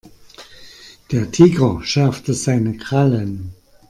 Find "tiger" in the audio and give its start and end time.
1.29-1.83